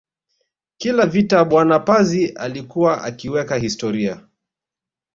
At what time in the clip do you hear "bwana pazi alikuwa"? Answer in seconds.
1.45-3.03